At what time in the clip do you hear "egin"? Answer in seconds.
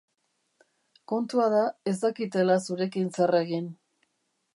3.41-3.69